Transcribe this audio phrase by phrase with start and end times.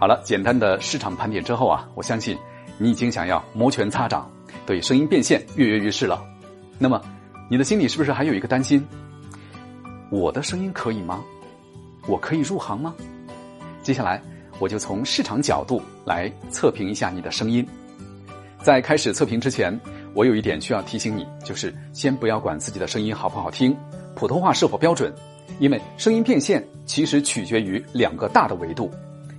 [0.00, 2.38] 好了，简单的市场盘点之后啊，我相信
[2.78, 4.30] 你已经想要摩拳擦掌，
[4.64, 6.22] 对声音变现跃跃欲试了。
[6.78, 7.02] 那么，
[7.50, 8.86] 你的心里是不是还有一个担心？
[10.08, 11.20] 我的声音可以吗？
[12.06, 12.94] 我可以入行吗？
[13.82, 14.22] 接下来，
[14.60, 17.66] 我就从市场角度来测评一下你的声音。
[18.62, 19.76] 在开始测评之前，
[20.14, 23.76] 我有一点需要提醒你，就是先不要管自己的声音好不好听，
[24.14, 25.12] 普通话是否标准，
[25.58, 28.88] 因为声音变现其实取决于两个大的维度。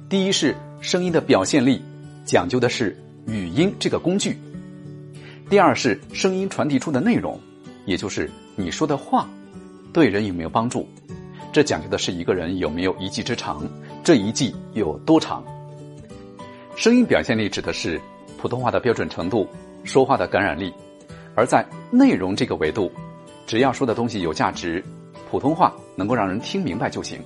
[0.09, 1.79] 第一是声音的表现力，
[2.25, 4.31] 讲究的是语音这个工具；
[5.47, 7.39] 第二是声音传递出的内容，
[7.85, 9.29] 也就是你说的话，
[9.93, 10.89] 对人有没有帮助。
[11.53, 13.63] 这讲究的是一个人有没有一技之长，
[14.03, 15.45] 这一技有多长。
[16.75, 18.01] 声音表现力指的是。
[18.41, 19.45] 普通话的标准程度，
[19.83, 20.73] 说话的感染力，
[21.35, 22.89] 而在内容这个维度，
[23.45, 24.81] 只要说的东西有价值，
[25.29, 27.19] 普通话能够让人听明白就行。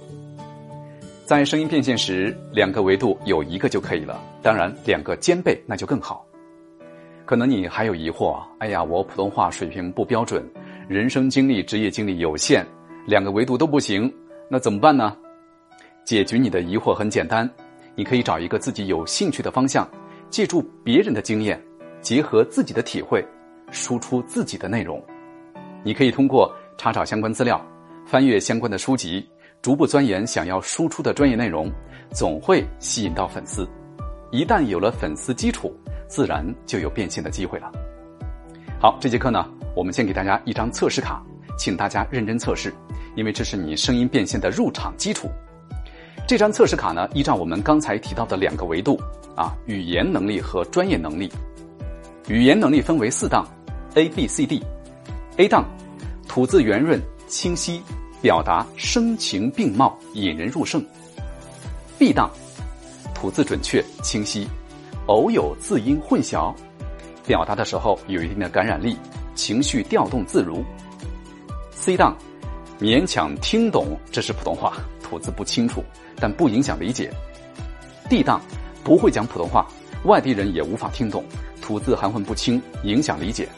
[1.25, 6.25] 在声音变现时，两个维度有一个就可以了，当然两个兼备那就更好。
[7.25, 10.43] 可能你还有疑惑，哎呀，我普通话水平不标准，
[10.89, 12.65] 人生经历、职业经历有限，
[13.07, 14.13] 两个维度都不行，
[14.49, 15.15] 那怎么办呢？
[16.03, 17.49] 解决你的疑惑很简单，
[17.95, 19.87] 你可以找一个自己有兴趣的方向。
[20.29, 21.61] 借助别人的经验，
[22.01, 23.23] 结合自己的体会，
[23.71, 25.01] 输出自己的内容。
[25.83, 27.65] 你可以通过查找相关资料，
[28.05, 29.25] 翻阅相关的书籍，
[29.63, 31.71] 逐步钻研想要输出的专业内容，
[32.11, 33.65] 总会吸引到粉丝。
[34.29, 35.73] 一旦有了粉丝基础，
[36.05, 37.71] 自然就有变现的机会了。
[38.77, 41.23] 好，这节课呢，我们先给大家一张测试卡，
[41.57, 42.73] 请大家认真测试，
[43.15, 45.31] 因为这是你声音变现的入场基础。
[46.27, 48.99] 这张测试卡呢，依照我们刚才提到的两个维度
[49.33, 51.31] 啊，语言能力和专业能力。
[52.27, 53.47] 语言能力分为四档
[53.93, 54.61] ，A、B、C、D。
[55.37, 55.63] A 档，
[56.27, 57.81] 吐字圆润清晰，
[58.23, 60.81] 表达声情并茂，引人入胜。
[61.99, 62.31] B 档，
[63.13, 64.47] 吐字准确清晰，
[65.07, 66.55] 偶有字音混淆，
[67.27, 68.95] 表达的时候有一定的感染力，
[69.35, 70.63] 情绪调动自如。
[71.71, 72.17] C 档，
[72.79, 75.83] 勉强听懂，这是普通话，吐字不清楚。
[76.15, 77.11] 但不影响理解。
[78.09, 78.39] D 档
[78.85, 79.67] 不会讲普通话，
[80.05, 81.25] 外地人也无法听懂，
[81.61, 83.49] 吐字含混不清，影响理解。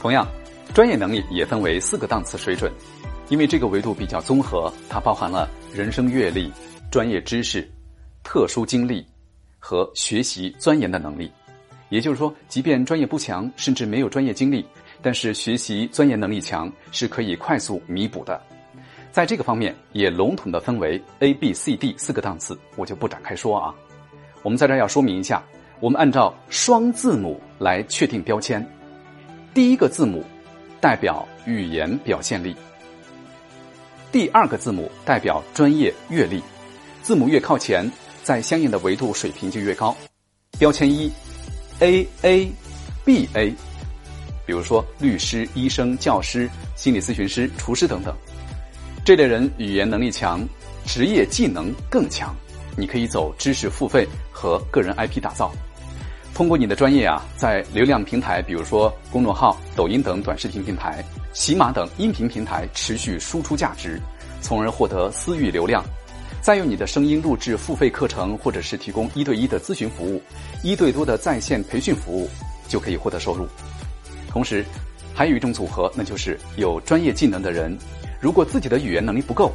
[0.00, 0.26] 同样，
[0.72, 2.72] 专业能力也分为四个档次水准，
[3.28, 6.52] 因为这个维度比较综合，它包含了人生阅历、
[6.90, 7.68] 专业知识、
[8.22, 9.04] 特殊经历
[9.58, 11.30] 和学习钻研的能力。
[11.88, 14.64] 也就是说，即便专业不强，甚至没有专业经历，
[15.00, 18.40] 但是学习钻研能力强，是可以快速弥补的。
[19.12, 23.72] 在这个方面，也笼统的分为 A、B、C、D 四个档次，我就不展开说啊。
[24.42, 25.42] 我们在这儿要说明一下，
[25.78, 28.66] 我们按照双字母来确定标签。
[29.54, 30.24] 第一个字母
[30.80, 32.56] 代表语言表现力，
[34.14, 36.40] 第二个字母代表专业阅历。
[37.02, 37.90] 字母越靠前，
[38.22, 39.92] 在相应的维度水平就越高。
[40.56, 41.10] 标签一
[41.80, 42.48] ，A A
[43.04, 43.52] B A，
[44.46, 48.14] 比如说律师、医生、教师、心理咨询师、厨师等等。
[49.04, 50.46] 这类人语言能力强，
[50.86, 52.32] 职业技能更强，
[52.76, 55.50] 你可以走知识付费和个人 IP 打造，
[56.32, 61.04] 通过你的专业啊，在流量平台，比如说公众号、抖音等短视频平台、
[61.34, 64.00] 喜马等音频平台持续输出价值，
[64.40, 65.84] 从而获得私域流量，
[66.40, 70.22] 再用你的声音录制付费课程，或者是提供一对一的咨询服务、
[70.62, 72.30] 一对多的在线培训服务，
[72.68, 73.48] 就可以获得收入。
[74.28, 74.64] 同时，
[75.12, 77.76] 还有一种组合，那就是有专业技能的人。
[78.20, 79.52] 如果自己的语言能力不够，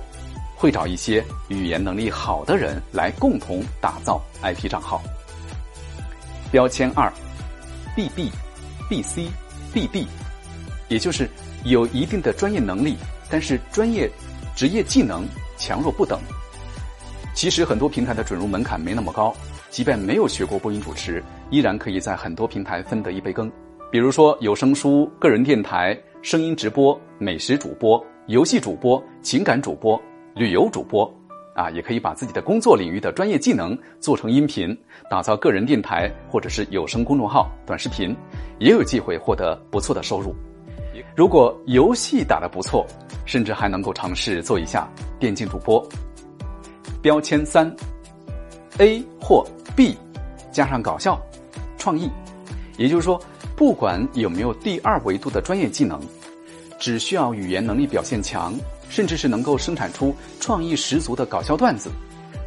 [0.58, 5.02] 会找一些语言能力好的人来共同打造 IP 账号。
[6.52, 7.12] 标签二
[7.96, 8.30] ，BB、
[8.90, 9.30] BC、
[9.74, 10.06] BD，
[10.90, 11.30] 也就是
[11.64, 12.96] 有一定的专业能力，
[13.30, 14.10] 但是专业
[14.56, 15.26] 职业技能
[15.58, 16.20] 强弱不等。
[17.34, 19.34] 其实很多平台的准入门槛没那么高，
[19.70, 23.52] 即便没有学过播音主持，依然可以在很多平台分得一杯羹。
[23.92, 28.04] 比如说有声书、个人电台、声音直播、美食主播。
[28.28, 30.00] 游戏主播、情感主播、
[30.36, 31.12] 旅游主播，
[31.56, 34.78] 啊，也可以把自己的工作领域的专业技能做成音频，
[35.10, 38.16] 打造个人电台或者是有声公众号、短视频，
[38.60, 40.36] 也有机会获得不错的收入。
[41.16, 42.86] 如果游戏打得不错，
[43.26, 44.88] 甚至还能够尝试做一下
[45.20, 45.88] 电竞主播。
[47.02, 47.74] 标签三
[48.78, 49.98] ，A 或 B，
[50.52, 51.20] 加上搞笑、
[51.78, 52.10] 创意，
[52.78, 53.22] 也就是说，
[53.56, 56.00] 不管有没有第二维度的专业技能。
[56.80, 58.54] 只需要语言能力表现强，
[58.90, 61.90] 甚至是能够生产出创意十足的搞笑段子，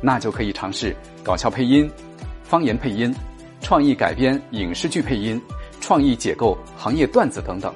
[0.00, 1.90] 那就可以尝试搞笑配音、
[2.42, 3.14] 方言配音、
[3.60, 5.38] 创意改编影视剧配音、
[5.82, 7.74] 创意解构行业段子等等。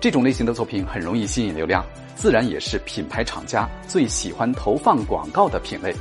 [0.00, 1.84] 这种类型的作品很容易吸引流量，
[2.14, 5.94] 自然也是品牌厂家最喜欢投放广告的品类。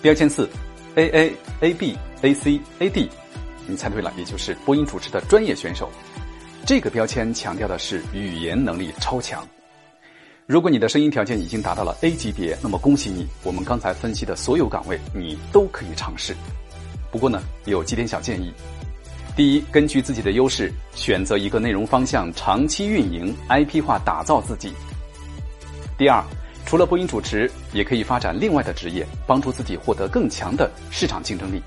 [0.00, 0.48] 标签四
[0.94, 3.10] A A A B A C A D，
[3.66, 5.90] 你猜对了，也就是播音主持的专业选手。
[6.66, 9.46] 这个标签强调的是语言能力超强。
[10.46, 16.34] 如果你的声音条件已经达到了 A 级别，那么恭喜你，我们刚才分析的所有岗位你都可以尝试。
[17.10, 18.52] 不过呢，有几点小建议。
[19.38, 24.72] 第一，根据自己的优势，选择一个内容方向，长期运营，IP 化打造自己。
[25.96, 26.20] 第二，
[26.66, 31.62] 除了播音主持，也可以发展另外的职业，帮助自己获得更强的市场竞争力。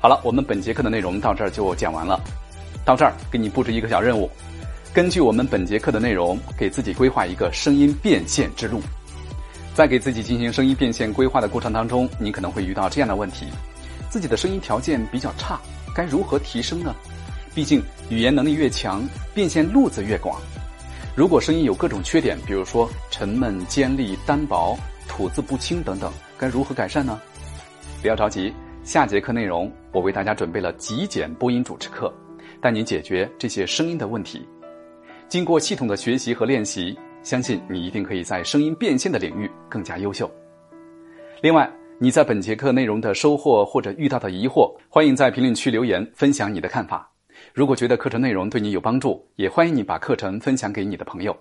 [0.00, 2.18] 好了，我们本节课的内容到这儿就讲完了。
[2.82, 4.30] 到这儿，给你布置一个小任务，
[4.94, 8.80] 根据我们本节课的内容，给自己规划一个声音变现之路。
[9.74, 13.44] 在给自己进行声音变现规划的过程当中，你可能会遇到这样的问题：
[14.08, 15.60] 自己的声音条件比较差。
[16.00, 16.96] 该如何提升呢？
[17.54, 20.40] 毕竟语言能力越强，变现路子越广。
[21.14, 27.20] 如果声音有各种缺点，比如说沉闷、尖利、单薄、吐字不清等等，该如何改善呢？
[28.00, 28.50] 不要着急，
[28.82, 32.10] 下节课内容我为大家准备了极简播音主持课，
[32.62, 34.48] 带您解决这些声音的问题。
[35.28, 40.30] 经过系统的学习和练习，相信你一定可以在声音变现的领域更加优秀。
[41.42, 41.70] 另外，
[42.02, 47.12] 你在本节课内容的收获或者遇到的疑惑，欢迎在评论区留言分享你的看法。
[47.52, 51.36] 如果觉得课程内容对你有帮助，也欢迎你把课程分享给你的朋友。